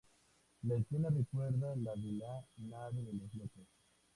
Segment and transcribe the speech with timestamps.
[0.63, 3.67] La escena recuerda la de "La nave de los locos".